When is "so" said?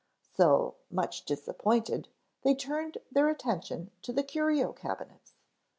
0.33-0.77